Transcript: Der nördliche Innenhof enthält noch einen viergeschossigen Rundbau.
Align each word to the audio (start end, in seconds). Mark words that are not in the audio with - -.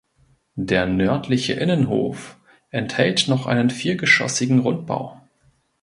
Der 0.55 0.87
nördliche 0.87 1.53
Innenhof 1.53 2.39
enthält 2.71 3.27
noch 3.27 3.45
einen 3.45 3.69
viergeschossigen 3.69 4.57
Rundbau. 4.57 5.21